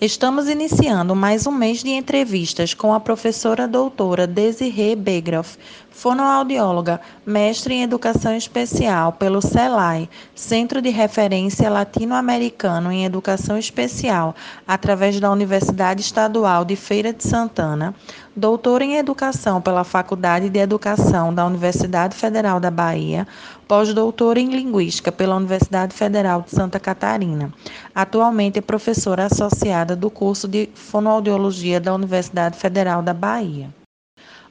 Estamos 0.00 0.48
iniciando 0.48 1.14
mais 1.14 1.46
um 1.46 1.52
mês 1.52 1.82
de 1.82 1.90
entrevistas 1.90 2.72
com 2.72 2.94
a 2.94 2.98
professora 2.98 3.68
doutora 3.68 4.26
Desirê 4.26 4.96
Begroff, 4.96 5.58
fonoaudióloga, 5.90 6.98
mestre 7.26 7.74
em 7.74 7.82
Educação 7.82 8.34
Especial 8.34 9.12
pelo 9.12 9.42
CELAI, 9.42 10.08
Centro 10.34 10.80
de 10.80 10.88
Referência 10.88 11.68
Latino-Americano 11.68 12.90
em 12.90 13.04
Educação 13.04 13.58
Especial, 13.58 14.34
através 14.66 15.20
da 15.20 15.30
Universidade 15.30 16.00
Estadual 16.00 16.64
de 16.64 16.76
Feira 16.76 17.12
de 17.12 17.22
Santana, 17.22 17.94
doutora 18.40 18.82
em 18.82 18.96
Educação 18.96 19.60
pela 19.60 19.84
Faculdade 19.84 20.48
de 20.48 20.58
Educação 20.58 21.32
da 21.32 21.44
Universidade 21.44 22.16
Federal 22.16 22.58
da 22.58 22.70
Bahia, 22.70 23.28
pós-doutora 23.68 24.40
em 24.40 24.48
Linguística 24.48 25.12
pela 25.12 25.36
Universidade 25.36 25.94
Federal 25.94 26.40
de 26.40 26.50
Santa 26.50 26.80
Catarina. 26.80 27.52
Atualmente 27.94 28.58
é 28.58 28.62
professora 28.62 29.26
associada 29.26 29.94
do 29.94 30.10
curso 30.10 30.48
de 30.48 30.70
Fonoaudiologia 30.74 31.78
da 31.78 31.94
Universidade 31.94 32.56
Federal 32.56 33.02
da 33.02 33.12
Bahia. 33.12 33.68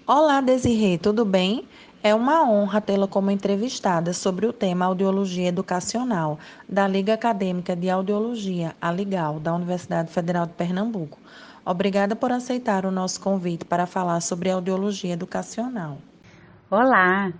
Olá, 0.06 0.40
Desirê, 0.40 1.00
tudo 1.00 1.26
bem? 1.26 1.68
É 2.04 2.14
uma 2.14 2.48
honra 2.48 2.80
tê-la 2.80 3.08
como 3.08 3.32
entrevistada 3.32 4.14
sobre 4.14 4.46
o 4.46 4.54
tema 4.54 4.86
Audiologia 4.86 5.48
Educacional 5.48 6.38
da 6.68 6.88
Liga 6.88 7.16
Acadêmica 7.16 7.76
de 7.76 7.90
Audiologia, 7.90 8.76
a 8.80 8.92
Ligal, 8.92 9.40
da 9.40 9.52
Universidade 9.52 10.12
Federal 10.12 10.46
de 10.46 10.54
Pernambuco. 10.54 11.18
Obrigada 11.72 12.16
por 12.16 12.32
aceitar 12.32 12.84
o 12.84 12.90
nosso 12.90 13.22
convite 13.22 13.64
para 13.64 13.86
falar 13.86 14.22
sobre 14.22 14.50
audiologia 14.50 15.14
educacional. 15.14 16.00
Olá, 16.68 17.32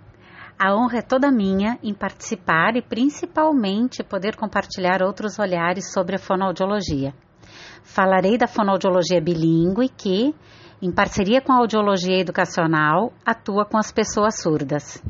a 0.56 0.72
honra 0.72 0.98
é 0.98 1.02
toda 1.02 1.32
minha 1.32 1.76
em 1.82 1.92
participar 1.92 2.76
e 2.76 2.80
principalmente 2.80 4.04
poder 4.04 4.36
compartilhar 4.36 5.02
outros 5.02 5.36
olhares 5.40 5.92
sobre 5.92 6.14
a 6.14 6.18
fonoaudiologia. 6.20 7.12
Falarei 7.82 8.38
da 8.38 8.46
fonoaudiologia 8.46 9.20
bilíngue 9.20 9.88
que, 9.88 10.32
em 10.80 10.92
parceria 10.92 11.40
com 11.40 11.52
a 11.52 11.56
audiologia 11.56 12.20
educacional, 12.20 13.12
atua 13.26 13.64
com 13.64 13.78
as 13.78 13.90
pessoas 13.90 14.40
surdas. 14.40 15.02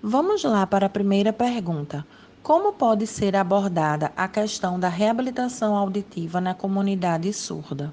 Vamos 0.00 0.44
lá 0.44 0.64
para 0.64 0.86
a 0.86 0.88
primeira 0.88 1.32
pergunta. 1.32 2.06
Como 2.40 2.72
pode 2.72 3.04
ser 3.04 3.34
abordada 3.34 4.12
a 4.16 4.28
questão 4.28 4.78
da 4.78 4.88
reabilitação 4.88 5.74
auditiva 5.76 6.40
na 6.40 6.54
comunidade 6.54 7.32
surda? 7.32 7.92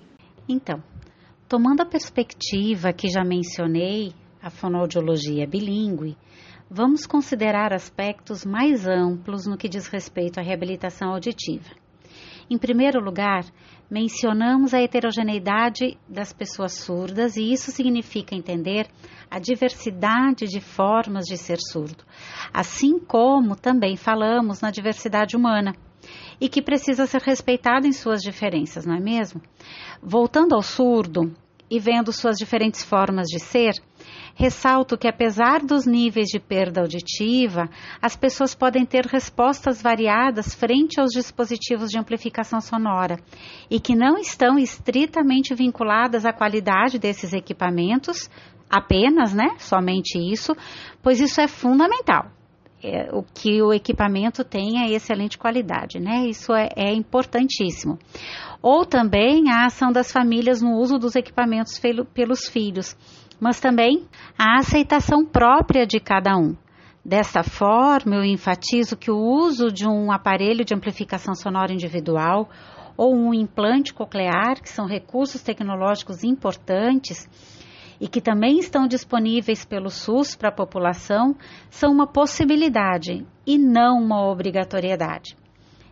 Então, 0.52 0.82
tomando 1.48 1.82
a 1.82 1.86
perspectiva 1.86 2.92
que 2.92 3.08
já 3.08 3.24
mencionei, 3.24 4.16
a 4.42 4.50
fonoaudiologia 4.50 5.46
bilíngue, 5.46 6.18
vamos 6.68 7.06
considerar 7.06 7.72
aspectos 7.72 8.44
mais 8.44 8.88
amplos 8.88 9.46
no 9.46 9.56
que 9.56 9.70
diz 9.70 9.86
respeito 9.86 10.40
à 10.40 10.42
reabilitação 10.42 11.12
auditiva. 11.12 11.70
Em 12.50 12.58
primeiro 12.58 13.00
lugar, 13.00 13.46
mencionamos 13.92 14.74
a 14.74 14.82
heterogeneidade 14.82 15.96
das 16.08 16.34
pessoas 16.34 16.74
surdas 16.74 17.38
e 17.38 17.54
isso 17.54 17.70
significa 17.70 18.34
entender 18.34 18.88
a 19.30 19.38
diversidade 19.38 20.48
de 20.48 20.60
formas 20.60 21.26
de 21.26 21.38
ser 21.38 21.60
surdo, 21.60 22.04
assim 22.52 22.98
como 22.98 23.56
também 23.56 23.96
falamos 23.96 24.62
na 24.62 24.72
diversidade 24.72 25.38
humana 25.38 25.76
e 26.40 26.50
que 26.50 26.62
precisa 26.62 27.06
ser 27.06 27.22
respeitada 27.22 27.88
em 27.88 27.92
suas 27.92 28.22
diferenças, 28.22 28.86
não 28.86 28.96
é 28.96 29.00
mesmo? 29.00 29.42
Voltando 30.02 30.56
ao 30.56 30.62
surdo 30.62 31.36
e 31.70 31.80
vendo 31.80 32.12
suas 32.12 32.38
diferentes 32.38 32.84
formas 32.84 33.28
de 33.28 33.40
ser, 33.40 33.74
Ressalto 34.40 34.98
que, 34.98 35.06
apesar 35.06 35.60
dos 35.60 35.86
níveis 35.86 36.28
de 36.30 36.40
perda 36.40 36.80
auditiva, 36.80 37.70
as 38.02 38.16
pessoas 38.16 38.56
podem 38.56 38.86
ter 38.86 39.06
respostas 39.06 39.82
variadas 39.82 40.56
frente 40.56 40.98
aos 40.98 41.10
dispositivos 41.12 41.90
de 41.90 42.00
amplificação 42.00 42.62
sonora 42.62 43.20
e 43.70 43.82
que 43.82 43.98
não 43.98 44.18
estão 44.18 44.58
estritamente 44.58 45.54
vinculadas 45.54 46.26
à 46.26 46.32
qualidade 46.32 46.98
desses 46.98 47.34
equipamentos, 47.34 48.30
apenas, 48.70 49.34
né? 49.34 49.56
Somente 49.58 50.18
isso, 50.18 50.56
pois 51.04 51.20
isso 51.20 51.42
é 51.42 51.48
fundamental. 51.50 52.32
É, 52.82 53.10
o 53.14 53.24
que 53.24 53.62
o 53.62 53.74
equipamento 53.74 54.44
tenha 54.44 54.86
é 54.86 54.92
excelente 54.92 55.38
qualidade, 55.38 56.00
né? 56.00 56.26
Isso 56.28 56.54
é, 56.54 56.70
é 56.76 56.94
importantíssimo. 56.94 58.00
Ou 58.62 58.86
também 58.86 59.52
a 59.52 59.66
ação 59.66 59.92
das 59.92 60.12
famílias 60.12 60.62
no 60.62 60.78
uso 60.78 60.98
dos 60.98 61.16
equipamentos 61.16 61.80
pelos 62.14 62.48
filhos 62.48 62.96
mas 63.40 63.60
também 63.60 64.06
a 64.38 64.58
aceitação 64.58 65.26
própria 65.26 65.88
de 65.88 66.00
cada 66.00 66.36
um. 66.36 66.56
Desta 67.04 67.42
forma, 67.44 68.18
eu 68.18 68.26
enfatizo 68.26 68.98
que 68.98 69.10
o 69.10 69.18
uso 69.18 69.72
de 69.72 69.88
um 69.88 70.12
aparelho 70.12 70.66
de 70.66 70.76
amplificação 70.76 71.34
sonora 71.34 71.72
individual 71.72 72.50
ou 72.98 73.16
um 73.16 73.34
implante 73.34 73.94
coclear, 73.94 74.62
que 74.62 74.70
são 74.70 74.86
recursos 74.86 75.42
tecnológicos 75.42 76.24
importantes 76.24 77.28
e 78.00 78.08
que 78.08 78.22
também 78.22 78.60
estão 78.60 78.88
disponíveis 78.88 79.66
pelo 79.66 79.90
SUS 79.90 80.36
para 80.36 80.50
a 80.50 80.56
população, 80.56 81.36
são 81.70 81.92
uma 81.92 82.08
possibilidade 82.08 83.26
e 83.46 83.58
não 83.58 84.02
uma 84.02 84.26
obrigatoriedade. 84.26 85.36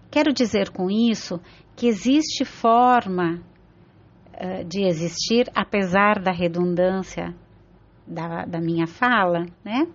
Quero 0.10 0.32
dizer 0.32 0.70
com 0.70 0.90
isso 0.90 1.40
que 1.76 1.88
existe 1.88 2.46
forma 2.46 3.42
uh, 4.34 4.64
de 4.66 4.88
existir, 4.88 5.52
apesar 5.54 6.20
da 6.22 6.32
redundância 6.32 7.36
da, 8.08 8.46
da 8.46 8.60
minha 8.60 8.88
fala, 8.88 9.46
né? 9.64 9.86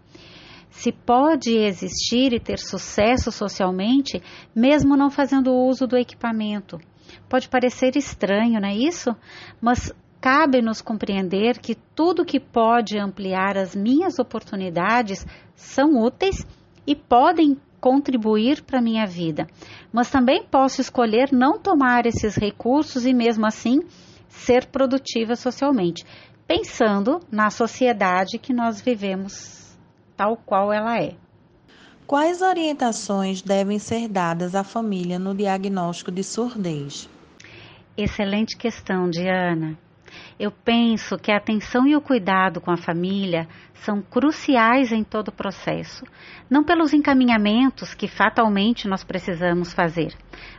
Se 0.68 0.90
pode 0.90 1.54
existir 1.54 2.32
e 2.32 2.40
ter 2.40 2.58
sucesso 2.58 3.30
socialmente, 3.30 4.22
mesmo 4.54 4.96
não 4.96 5.10
fazendo 5.10 5.52
uso 5.52 5.86
do 5.86 5.98
equipamento. 5.98 6.78
Pode 7.28 7.48
parecer 7.48 7.94
estranho, 7.96 8.58
não 8.58 8.68
é 8.68 8.74
isso? 8.74 9.14
Mas 9.60 9.92
cabe-nos 10.22 10.81
compreender 10.81 11.59
que 11.59 11.75
tudo 11.75 12.25
que 12.25 12.41
pode 12.41 12.97
ampliar 12.97 13.59
as 13.59 13.77
minhas 13.77 14.19
oportunidades 14.19 15.27
são 15.55 16.00
úteis 16.00 16.47
e 16.87 16.97
podem 16.97 17.60
contribuir 17.81 18.62
para 18.62 18.78
a 18.78 18.83
minha 18.83 19.05
vida. 19.05 19.49
Mas 19.93 20.09
também 20.09 20.44
posso 20.44 20.81
escolher 20.81 21.31
não 21.33 21.59
tomar 21.59 22.06
esses 22.06 22.37
recursos 22.37 23.05
e, 23.05 23.12
mesmo 23.12 23.44
assim, 23.44 23.81
ser 24.28 24.66
produtiva 24.66 25.34
socialmente 25.34 26.06
pensando 26.47 27.21
na 27.31 27.50
sociedade 27.50 28.39
que 28.39 28.53
nós 28.53 28.81
vivemos 28.81 29.77
tal 30.16 30.37
qual 30.37 30.72
ela 30.72 30.99
é. 31.00 31.15
Quais 32.06 32.43
orientações 32.43 33.41
devem 33.41 33.78
ser 33.78 34.06
dadas 34.06 34.54
à 34.54 34.62
família 34.62 35.19
no 35.19 35.34
diagnóstico 35.34 36.12
de 36.12 36.22
surdez? 36.22 37.09
Excelente 37.97 38.56
questão, 38.56 39.09
Diana. 39.09 39.78
Eu 40.38 40.50
penso 40.50 41.16
que 41.16 41.30
a 41.30 41.36
atenção 41.36 41.86
e 41.86 41.94
o 41.96 42.00
cuidado 42.00 42.60
com 42.60 42.70
a 42.70 42.76
família 42.76 43.48
são 43.74 44.00
cruciais 44.00 44.92
em 44.92 45.02
todo 45.02 45.28
o 45.28 45.32
processo, 45.32 46.04
não 46.48 46.62
pelos 46.62 46.92
encaminhamentos 46.92 47.94
que 47.94 48.06
fatalmente 48.06 48.86
nós 48.86 49.02
precisamos 49.02 49.72
fazer, 49.72 50.14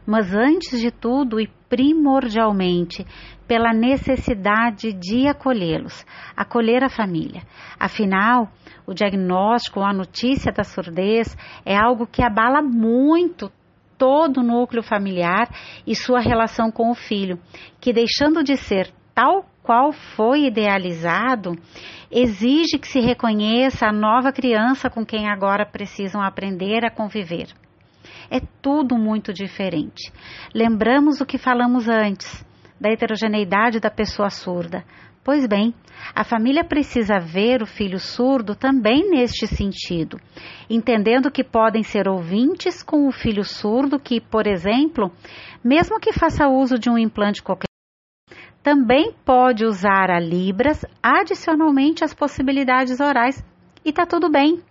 mas 0.06 0.34
antes 0.34 0.80
de 0.80 0.92
tudo 0.92 1.40
e 1.40 1.48
primordialmente 1.70 3.06
pela 3.48 3.74
necessidade 3.74 4.94
de 4.94 5.28
acolhê-los, 5.28 6.06
acolher 6.36 6.84
a 6.84 6.90
família. 6.90 7.44
Afinal, 7.80 8.52
o 8.86 8.94
diagnóstico 8.94 9.80
ou 9.80 9.86
a 9.86 9.94
notícia 9.94 10.52
da 10.52 10.64
surdez 10.64 11.36
é 11.66 11.76
algo 11.78 12.06
que 12.06 12.22
abala 12.22 12.62
muito 12.62 13.52
todo 13.98 14.42
o 14.42 14.44
núcleo 14.44 14.84
familiar 14.84 15.48
e 15.88 15.96
sua 15.96 16.20
relação 16.20 16.72
com 16.72 16.92
o 16.92 16.96
filho, 16.96 17.40
que 17.80 17.94
deixando 17.94 18.44
de 18.44 18.58
ser 18.58 18.92
tal 19.14 19.46
qual 19.62 19.92
foi 19.92 20.46
idealizado, 20.46 21.58
exige 22.12 22.78
que 22.78 22.88
se 22.88 23.00
reconheça 23.00 23.88
a 23.88 23.94
nova 23.94 24.32
criança 24.32 24.90
com 24.90 25.06
quem 25.06 25.30
agora 25.30 25.66
precisam 25.66 26.22
aprender 26.22 26.86
a 26.86 26.92
conviver. 26.92 27.48
É 28.30 28.40
tudo 28.62 28.98
muito 28.98 29.34
diferente. 29.34 30.12
Lembramos 30.54 31.22
o 31.22 31.26
que 31.26 31.38
falamos 31.38 31.88
antes, 31.88 32.46
da 32.80 32.90
heterogeneidade 32.90 33.80
da 33.80 33.90
pessoa 33.90 34.30
surda. 34.30 34.84
Pois 35.24 35.48
bem, 35.48 35.74
a 36.14 36.26
família 36.26 36.66
precisa 36.66 37.18
ver 37.18 37.64
o 37.64 37.66
filho 37.66 37.98
surdo 37.98 38.56
também 38.56 39.10
neste 39.10 39.48
sentido, 39.48 40.20
entendendo 40.70 41.32
que 41.32 41.46
podem 41.46 41.82
ser 41.82 42.10
ouvintes 42.10 42.84
com 42.84 43.08
o 43.08 43.12
filho 43.12 43.46
surdo 43.46 43.98
que, 43.98 44.20
por 44.20 44.46
exemplo, 44.46 45.14
mesmo 45.64 45.98
que 45.98 46.12
faça 46.12 46.50
uso 46.50 46.78
de 46.78 46.90
um 46.90 46.98
implante 46.98 47.42
coclear, 47.42 47.73
também 48.64 49.14
pode 49.26 49.66
usar 49.66 50.10
a 50.10 50.20
Libras 50.20 50.86
adicionalmente 51.04 52.04
às 52.04 52.14
possibilidades 52.14 53.02
orais 53.02 53.44
e 53.84 53.90
está 53.90 54.06
tudo 54.06 54.32
bem. 54.32 54.62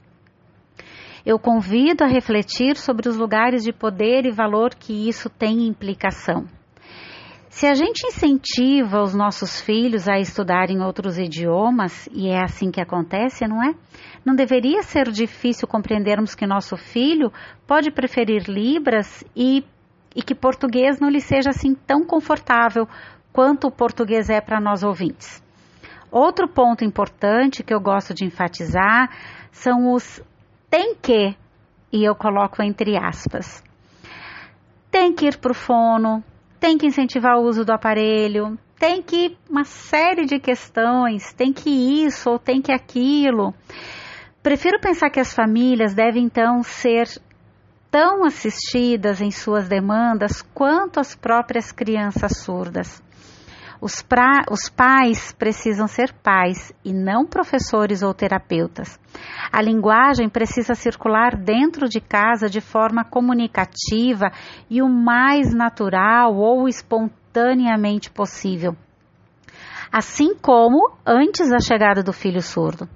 Eu 1.25 1.39
convido 1.39 2.03
a 2.03 2.09
refletir 2.09 2.77
sobre 2.77 3.09
os 3.09 3.17
lugares 3.17 3.63
de 3.63 3.73
poder 3.73 4.25
e 4.25 4.33
valor 4.33 4.75
que 4.75 5.09
isso 5.09 5.29
tem 5.29 5.67
implicação. 5.67 6.47
Se 7.49 7.67
a 7.67 7.75
gente 7.75 8.07
incentiva 8.07 9.03
os 9.03 9.15
nossos 9.15 9.61
filhos 9.61 10.09
a 10.09 10.19
estudarem 10.19 10.81
outros 10.81 11.19
idiomas, 11.19 12.09
e 12.11 12.29
é 12.29 12.43
assim 12.43 12.71
que 12.71 12.81
acontece, 12.81 13.47
não 13.47 13.63
é? 13.63 13.75
Não 14.25 14.35
deveria 14.35 14.83
ser 14.83 15.11
difícil 15.11 15.69
compreendermos 15.69 16.35
que 16.35 16.47
nosso 16.47 16.79
filho 16.79 17.31
pode 17.67 17.91
preferir 17.91 18.49
Libras 18.49 19.23
e 19.37 19.63
e 20.15 20.23
que 20.23 20.35
português 20.35 21.01
não 21.01 21.09
lhe 21.09 21.21
seja 21.21 21.51
assim 21.51 21.75
tão 21.75 22.05
confortável 22.05 22.87
quanto 23.33 23.69
o 23.69 23.73
português 23.73 24.29
é 24.29 24.41
para 24.41 24.61
nós 24.61 24.83
ouvintes. 24.83 25.43
Outro 26.11 26.47
ponto 26.47 26.85
importante 26.85 27.63
que 27.63 27.73
eu 27.73 27.81
gosto 27.81 28.13
de 28.13 28.25
enfatizar 28.25 29.11
são 29.51 29.93
os 29.93 30.23
tem 30.69 30.95
que, 30.95 31.37
e 31.93 32.05
eu 32.05 32.15
coloco 32.15 32.63
entre 32.63 32.97
aspas. 32.97 33.63
Tem 34.91 35.13
que 35.13 35.27
ir 35.27 35.39
para 35.39 35.53
o 35.53 35.55
fono, 35.55 36.23
tem 36.61 36.77
que 36.77 36.87
incentivar 36.87 37.39
o 37.39 37.43
uso 37.43 37.65
do 37.65 37.73
aparelho, 37.73 38.59
tem 38.79 39.03
que 39.03 39.37
uma 39.49 39.65
série 39.65 40.27
de 40.27 40.39
questões, 40.39 41.33
tem 41.33 41.53
que 41.53 41.71
isso 42.05 42.31
ou 42.31 42.39
tem 42.39 42.61
que 42.61 42.73
aquilo. 42.73 43.55
Prefiro 44.43 44.81
pensar 44.81 45.09
que 45.09 45.21
as 45.21 45.33
famílias 45.33 45.95
devem 45.95 46.25
então 46.25 46.63
ser 46.63 47.09
tão 47.91 48.25
assistidas 48.25 49.21
em 49.21 49.31
suas 49.31 49.69
demandas 49.69 50.43
quanto 50.43 50.99
as 50.99 51.15
próprias 51.15 51.71
crianças 51.71 52.39
surdas. 52.39 53.03
Os, 53.83 54.01
pra, 54.01 54.45
os, 54.49 54.69
pais 54.69 55.33
precisam 55.33 55.89
ser 55.89 56.13
pais 56.23 56.73
e 56.85 56.93
não 56.93 57.27
professores 57.27 58.01
ou 58.01 58.15
terapeutas. 58.15 58.97
A 59.51 59.61
linguagem 59.61 60.29
precisa 60.29 60.77
circular 60.77 61.35
dentro 61.37 61.89
de 61.89 62.01
casa 62.01 62.49
de 62.49 62.61
forma 62.61 63.05
comunicativa 63.05 64.31
e 64.71 64.81
o 64.81 64.89
mais 64.89 65.53
natural 65.53 66.37
ou 66.37 66.69
espontaneamente 66.69 68.09
possível. 68.09 68.77
Assim 69.91 70.33
como 70.37 70.93
antes 71.05 71.51
da 71.51 71.59
chegada 71.59 72.05
do 72.05 72.13
filho 72.13 72.41
surdo. 72.41 72.89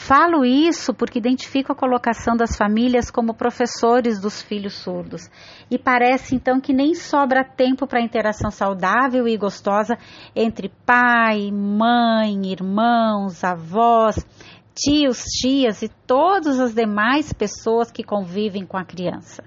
Falo 0.00 0.44
isso 0.44 0.94
porque 0.94 1.18
identifico 1.18 1.72
a 1.72 1.74
colocação 1.74 2.36
das 2.36 2.56
famílias 2.56 3.10
como 3.10 3.34
professores 3.34 4.20
dos 4.20 4.40
filhos 4.40 4.74
surdos. 4.74 5.28
E 5.68 5.76
parece 5.76 6.36
então 6.36 6.60
que 6.60 6.72
nem 6.72 6.94
sobra 6.94 7.44
tempo 7.44 7.84
para 7.84 8.00
interação 8.00 8.48
saudável 8.48 9.26
e 9.26 9.36
gostosa 9.36 9.98
entre 10.36 10.70
pai, 10.86 11.50
mãe, 11.50 12.46
irmãos, 12.46 13.42
avós, 13.42 14.24
tios, 14.72 15.24
tias 15.24 15.82
e 15.82 15.88
todas 16.06 16.60
as 16.60 16.72
demais 16.72 17.32
pessoas 17.32 17.90
que 17.90 18.04
convivem 18.04 18.64
com 18.64 18.76
a 18.76 18.84
criança 18.84 19.42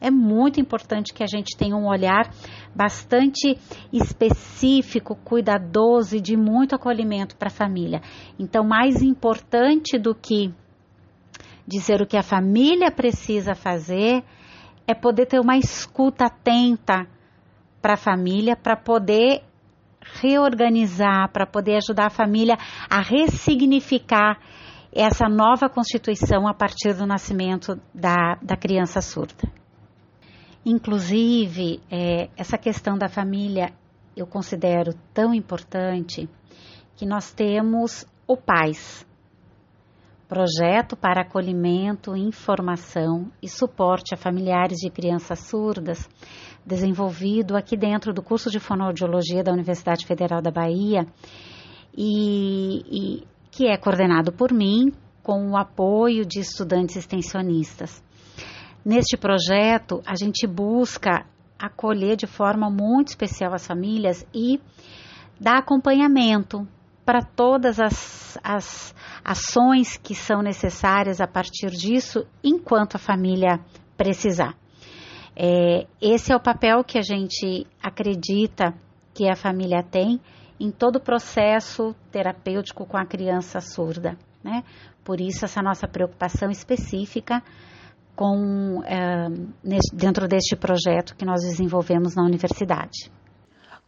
é 0.00 0.10
muito 0.10 0.60
importante 0.60 1.12
que 1.12 1.22
a 1.22 1.26
gente 1.26 1.56
tenha 1.56 1.76
um 1.76 1.86
olhar 1.86 2.30
bastante 2.74 3.58
específico, 3.92 5.16
cuidadoso 5.16 6.16
e 6.16 6.20
de 6.20 6.36
muito 6.36 6.74
acolhimento 6.74 7.36
para 7.36 7.48
a 7.48 7.50
família. 7.50 8.02
Então, 8.38 8.64
mais 8.64 9.02
importante 9.02 9.98
do 9.98 10.14
que 10.14 10.52
dizer 11.66 12.00
o 12.00 12.06
que 12.06 12.16
a 12.16 12.22
família 12.22 12.90
precisa 12.90 13.54
fazer 13.54 14.22
é 14.86 14.94
poder 14.94 15.26
ter 15.26 15.40
uma 15.40 15.56
escuta 15.56 16.26
atenta 16.26 17.06
para 17.82 17.94
a 17.94 17.96
família, 17.96 18.56
para 18.56 18.76
poder 18.76 19.42
reorganizar, 20.20 21.30
para 21.32 21.46
poder 21.46 21.76
ajudar 21.76 22.06
a 22.06 22.10
família 22.10 22.56
a 22.88 23.00
ressignificar 23.00 24.38
essa 24.92 25.28
nova 25.28 25.68
constituição 25.68 26.46
a 26.46 26.54
partir 26.54 26.94
do 26.94 27.06
nascimento 27.06 27.78
da, 27.92 28.38
da 28.40 28.56
criança 28.56 29.00
surda. 29.00 29.50
Inclusive, 30.68 31.80
é, 31.88 32.28
essa 32.36 32.58
questão 32.58 32.98
da 32.98 33.08
família 33.08 33.72
eu 34.16 34.26
considero 34.26 34.92
tão 35.14 35.32
importante 35.32 36.28
que 36.96 37.06
nós 37.06 37.32
temos 37.32 38.04
o 38.26 38.36
PAIS 38.36 39.06
Projeto 40.28 40.96
para 40.96 41.22
Acolhimento, 41.22 42.16
Informação 42.16 43.30
e 43.40 43.48
Suporte 43.48 44.12
a 44.12 44.16
Familiares 44.16 44.78
de 44.78 44.90
Crianças 44.90 45.38
Surdas, 45.38 46.08
desenvolvido 46.64 47.56
aqui 47.56 47.76
dentro 47.76 48.12
do 48.12 48.20
curso 48.20 48.50
de 48.50 48.58
Fonoaudiologia 48.58 49.44
da 49.44 49.52
Universidade 49.52 50.04
Federal 50.04 50.42
da 50.42 50.50
Bahia 50.50 51.06
e, 51.96 52.82
e 52.90 53.24
que 53.52 53.68
é 53.68 53.76
coordenado 53.76 54.32
por 54.32 54.52
mim 54.52 54.92
com 55.22 55.52
o 55.52 55.56
apoio 55.56 56.26
de 56.26 56.40
estudantes 56.40 56.96
extensionistas. 56.96 58.02
Neste 58.86 59.16
projeto, 59.16 60.00
a 60.06 60.14
gente 60.14 60.46
busca 60.46 61.26
acolher 61.58 62.14
de 62.14 62.28
forma 62.28 62.70
muito 62.70 63.08
especial 63.08 63.52
as 63.52 63.66
famílias 63.66 64.24
e 64.32 64.60
dar 65.40 65.58
acompanhamento 65.58 66.64
para 67.04 67.20
todas 67.20 67.80
as, 67.80 68.38
as 68.44 68.94
ações 69.24 69.96
que 69.96 70.14
são 70.14 70.40
necessárias 70.40 71.20
a 71.20 71.26
partir 71.26 71.70
disso, 71.70 72.28
enquanto 72.44 72.94
a 72.94 73.00
família 73.00 73.58
precisar. 73.96 74.54
É, 75.34 75.88
esse 76.00 76.32
é 76.32 76.36
o 76.36 76.40
papel 76.40 76.84
que 76.84 76.96
a 76.96 77.02
gente 77.02 77.66
acredita 77.82 78.72
que 79.12 79.28
a 79.28 79.34
família 79.34 79.82
tem 79.82 80.20
em 80.60 80.70
todo 80.70 80.96
o 80.96 81.00
processo 81.00 81.92
terapêutico 82.12 82.86
com 82.86 82.96
a 82.96 83.04
criança 83.04 83.60
surda. 83.60 84.16
Né? 84.44 84.62
Por 85.02 85.20
isso, 85.20 85.44
essa 85.44 85.60
nossa 85.60 85.88
preocupação 85.88 86.52
específica 86.52 87.42
com, 88.16 88.82
é, 88.84 89.28
dentro 89.92 90.26
deste 90.26 90.56
projeto 90.56 91.14
que 91.14 91.24
nós 91.24 91.42
desenvolvemos 91.42 92.16
na 92.16 92.24
universidade. 92.24 93.12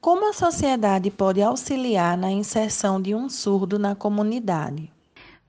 Como 0.00 0.28
a 0.28 0.32
sociedade 0.32 1.10
pode 1.10 1.42
auxiliar 1.42 2.16
na 2.16 2.30
inserção 2.30 3.00
de 3.00 3.14
um 3.14 3.28
surdo 3.28 3.78
na 3.78 3.96
comunidade? 3.96 4.92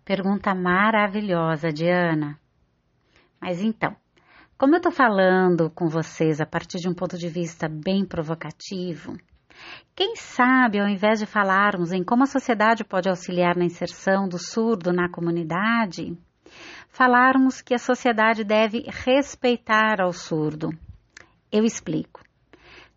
Pergunta 0.03 0.55
maravilhosa, 0.55 1.71
Diana. 1.71 2.39
Mas 3.39 3.61
então, 3.61 3.95
como 4.57 4.73
eu 4.73 4.77
estou 4.77 4.91
falando 4.91 5.69
com 5.69 5.87
vocês 5.87 6.41
a 6.41 6.45
partir 6.45 6.79
de 6.79 6.89
um 6.89 6.93
ponto 6.93 7.17
de 7.17 7.27
vista 7.27 7.69
bem 7.69 8.05
provocativo, 8.05 9.15
quem 9.95 10.15
sabe, 10.15 10.79
ao 10.79 10.87
invés 10.87 11.19
de 11.19 11.25
falarmos 11.25 11.91
em 11.91 12.03
como 12.03 12.23
a 12.23 12.27
sociedade 12.27 12.83
pode 12.83 13.09
auxiliar 13.09 13.55
na 13.55 13.65
inserção 13.65 14.27
do 14.27 14.39
surdo 14.39 14.91
na 14.91 15.09
comunidade, 15.09 16.17
falarmos 16.89 17.61
que 17.61 17.73
a 17.73 17.79
sociedade 17.79 18.43
deve 18.43 18.83
respeitar 18.87 20.01
ao 20.01 20.11
surdo. 20.11 20.69
Eu 21.51 21.63
explico. 21.63 22.21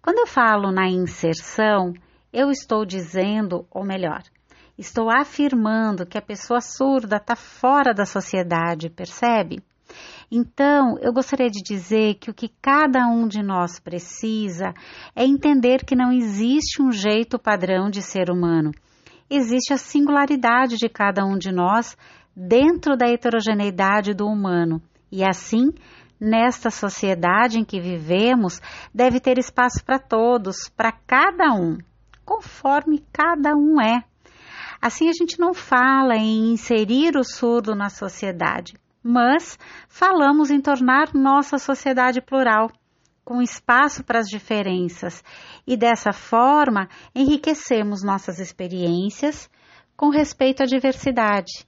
Quando 0.03 0.19
eu 0.19 0.27
falo 0.27 0.73
na 0.73 0.89
inserção, 0.89 1.93
eu 2.33 2.51
estou 2.51 2.85
dizendo, 2.85 3.67
ou 3.71 3.85
melhor, 3.85 4.23
estou 4.77 5.09
afirmando 5.09 6.07
que 6.07 6.19
a 6.19 6.23
pessoa 6.23 6.61
surda 6.61 7.17
está 7.17 7.37
fora 7.37 7.95
da 7.95 8.05
sociedade, 8.05 8.91
percebe? 8.91 9.63
Então, 10.31 10.97
eu 11.01 11.13
gostaria 11.13 11.51
de 11.51 11.63
dizer 11.63 12.15
que 12.15 12.31
o 12.31 12.35
que 12.35 12.49
cada 12.61 13.07
um 13.07 13.29
de 13.29 13.43
nós 13.43 13.79
precisa 13.79 14.73
é 15.15 15.25
entender 15.25 15.85
que 15.85 15.95
não 15.95 16.11
existe 16.11 16.81
um 16.81 16.91
jeito 16.91 17.39
padrão 17.39 17.91
de 17.91 18.01
ser 18.01 18.31
humano. 18.31 18.73
Existe 19.29 19.73
a 19.73 19.77
singularidade 19.77 20.77
de 20.77 20.89
cada 20.89 21.25
um 21.25 21.37
de 21.37 21.53
nós 21.53 21.97
dentro 22.37 22.97
da 22.97 23.07
heterogeneidade 23.09 24.15
do 24.15 24.27
humano. 24.27 24.83
E 25.11 25.23
assim, 25.23 25.73
nesta 26.19 26.71
sociedade 26.71 27.59
em 27.59 27.65
que 27.65 27.81
vivemos, 27.81 28.61
deve 28.95 29.21
ter 29.21 29.39
espaço 29.39 29.85
para 29.85 29.99
todos, 29.99 30.69
para 30.69 30.93
cada 30.93 31.53
um, 31.53 31.79
conforme 32.25 33.05
cada 33.13 33.55
um 33.55 33.81
é. 33.81 34.05
Assim, 34.81 35.09
a 35.09 35.13
gente 35.13 35.39
não 35.39 35.53
fala 35.53 36.17
em 36.17 36.53
inserir 36.53 37.17
o 37.17 37.25
surdo 37.25 37.75
na 37.75 37.89
sociedade, 37.89 38.75
mas 39.03 39.59
falamos 39.89 40.51
em 40.51 40.61
tornar 40.61 41.13
nossa 41.13 41.59
sociedade 41.59 42.21
plural, 42.21 42.71
com 43.25 43.41
espaço 43.41 44.03
para 44.03 44.19
as 44.19 44.27
diferenças, 44.27 45.23
e 45.67 45.77
dessa 45.77 46.13
forma 46.13 46.89
enriquecemos 47.15 48.03
nossas 48.03 48.41
experiências 48.41 49.49
com 49.97 50.09
respeito 50.09 50.63
à 50.63 50.67
diversidade 50.67 51.65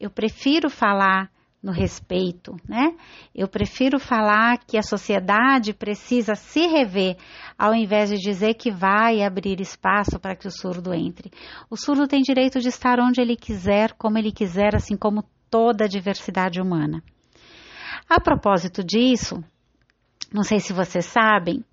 eu 0.00 0.10
prefiro 0.10 0.70
falar 0.70 1.30
no 1.62 1.72
respeito, 1.72 2.54
né? 2.68 2.94
Eu 3.34 3.48
prefiro 3.48 3.98
falar 3.98 4.58
que 4.58 4.78
a 4.78 4.82
sociedade 4.82 5.74
precisa 5.74 6.36
se 6.36 6.66
rever, 6.68 7.16
ao 7.58 7.74
invés 7.74 8.10
de 8.10 8.16
dizer 8.16 8.54
que 8.54 8.70
vai 8.70 9.22
abrir 9.22 9.60
espaço 9.60 10.20
para 10.20 10.36
que 10.36 10.46
o 10.46 10.52
surdo 10.52 10.94
entre. 10.94 11.30
O 11.68 11.76
surdo 11.76 12.06
tem 12.06 12.22
direito 12.22 12.60
de 12.60 12.68
estar 12.68 13.00
onde 13.00 13.20
ele 13.20 13.36
quiser, 13.36 13.92
como 13.94 14.18
ele 14.18 14.30
quiser, 14.30 14.76
assim 14.76 14.96
como 14.96 15.24
toda 15.50 15.84
a 15.84 15.88
diversidade 15.88 16.60
humana. 16.60 17.02
A 18.08 18.20
propósito 18.20 18.84
disso, 18.84 19.42
não 20.32 20.44
sei 20.44 20.60
se 20.60 20.72
vocês 20.72 21.06
sabem, 21.06 21.64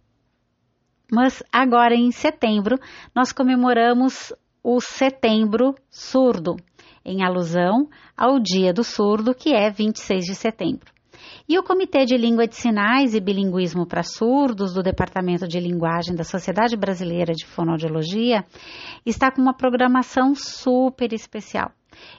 mas 1.12 1.44
agora 1.52 1.94
em 1.94 2.12
setembro 2.12 2.80
nós 3.14 3.32
comemoramos 3.32 4.34
o 4.64 4.82
Setembro 4.82 5.76
Surdo 5.92 6.56
em 7.06 7.24
alusão 7.24 7.88
ao 8.18 8.40
Dia 8.40 8.74
do 8.74 8.84
Surdo, 8.84 9.36
que 9.36 9.54
é 9.54 9.70
26 9.70 10.26
de 10.26 10.36
setembro. 10.36 10.96
E 11.48 11.60
o 11.60 11.64
Comitê 11.64 12.06
de 12.06 12.18
Língua 12.18 12.48
de 12.48 12.56
Sinais 12.56 13.14
e 13.14 13.20
Bilinguismo 13.20 13.86
para 13.86 14.02
Surdos 14.02 14.74
do 14.74 14.82
Departamento 14.82 15.48
de 15.48 15.60
Linguagem 15.60 16.16
da 16.16 16.24
Sociedade 16.24 16.76
Brasileira 16.76 17.34
de 17.34 17.46
Fonoaudiologia 17.46 18.44
está 19.06 19.32
com 19.32 19.42
uma 19.42 19.54
programação 19.54 20.34
super 20.34 21.14
especial. 21.14 21.72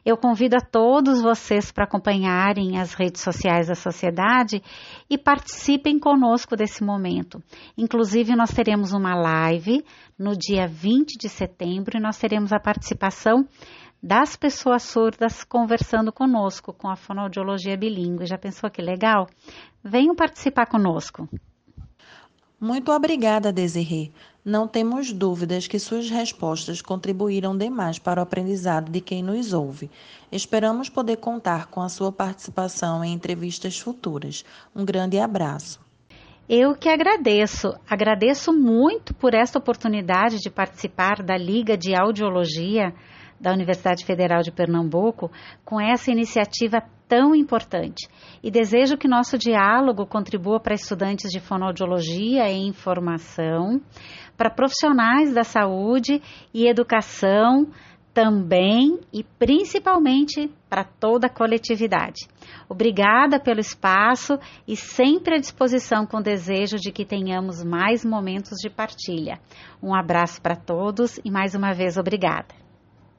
Eu 0.04 0.16
convido 0.16 0.56
a 0.56 0.60
todos 0.60 1.20
vocês 1.20 1.70
para 1.70 1.84
acompanharem 1.84 2.78
as 2.78 2.94
redes 2.94 3.20
sociais 3.20 3.66
da 3.66 3.74
sociedade 3.74 4.62
e 5.10 5.18
participem 5.18 5.98
conosco 5.98 6.56
desse 6.56 6.82
momento. 6.82 7.42
Inclusive, 7.76 8.34
nós 8.34 8.54
teremos 8.54 8.92
uma 8.92 9.14
live 9.14 9.84
no 10.18 10.36
dia 10.36 10.66
20 10.66 11.18
de 11.18 11.28
setembro 11.28 11.98
e 11.98 12.00
nós 12.00 12.16
teremos 12.16 12.52
a 12.52 12.60
participação 12.60 13.46
das 14.06 14.36
pessoas 14.36 14.84
surdas 14.84 15.42
conversando 15.42 16.12
conosco 16.12 16.72
com 16.72 16.88
a 16.88 16.94
fonoaudiologia 16.94 17.76
bilíngue. 17.76 18.24
Já 18.24 18.38
pensou 18.38 18.70
que 18.70 18.80
legal? 18.80 19.26
Venham 19.82 20.14
participar 20.14 20.66
conosco. 20.66 21.28
Muito 22.60 22.92
obrigada, 22.92 23.52
Desirê. 23.52 24.12
Não 24.44 24.68
temos 24.68 25.12
dúvidas 25.12 25.66
que 25.66 25.80
suas 25.80 26.08
respostas 26.08 26.80
contribuíram 26.80 27.58
demais 27.58 27.98
para 27.98 28.20
o 28.20 28.22
aprendizado 28.22 28.92
de 28.92 29.00
quem 29.00 29.24
nos 29.24 29.52
ouve. 29.52 29.90
Esperamos 30.30 30.88
poder 30.88 31.16
contar 31.16 31.66
com 31.66 31.80
a 31.80 31.88
sua 31.88 32.12
participação 32.12 33.02
em 33.02 33.12
entrevistas 33.12 33.76
futuras. 33.76 34.44
Um 34.72 34.84
grande 34.84 35.18
abraço. 35.18 35.84
Eu 36.48 36.76
que 36.76 36.88
agradeço. 36.88 37.74
Agradeço 37.90 38.52
muito 38.52 39.12
por 39.12 39.34
esta 39.34 39.58
oportunidade 39.58 40.38
de 40.38 40.48
participar 40.48 41.24
da 41.24 41.36
Liga 41.36 41.76
de 41.76 41.92
Audiologia 41.92 42.94
da 43.40 43.52
Universidade 43.52 44.04
Federal 44.04 44.42
de 44.42 44.50
Pernambuco 44.50 45.30
com 45.64 45.80
essa 45.80 46.10
iniciativa 46.10 46.82
tão 47.08 47.34
importante. 47.34 48.08
E 48.42 48.50
desejo 48.50 48.96
que 48.96 49.08
nosso 49.08 49.38
diálogo 49.38 50.06
contribua 50.06 50.60
para 50.60 50.74
estudantes 50.74 51.30
de 51.30 51.40
fonoaudiologia 51.40 52.50
e 52.50 52.66
informação, 52.66 53.80
para 54.36 54.50
profissionais 54.50 55.32
da 55.32 55.44
saúde 55.44 56.20
e 56.52 56.68
educação 56.68 57.68
também 58.16 58.98
e 59.12 59.22
principalmente 59.22 60.50
para 60.70 60.82
toda 60.84 61.26
a 61.26 61.30
coletividade. 61.30 62.26
Obrigada 62.66 63.38
pelo 63.38 63.60
espaço 63.60 64.38
e 64.66 64.74
sempre 64.74 65.34
à 65.34 65.38
disposição 65.38 66.06
com 66.06 66.22
desejo 66.22 66.76
de 66.76 66.90
que 66.90 67.04
tenhamos 67.04 67.62
mais 67.62 68.06
momentos 68.06 68.56
de 68.58 68.70
partilha. 68.70 69.38
Um 69.82 69.94
abraço 69.94 70.40
para 70.40 70.56
todos 70.56 71.20
e 71.22 71.30
mais 71.30 71.54
uma 71.54 71.74
vez 71.74 71.98
obrigada. 71.98 72.65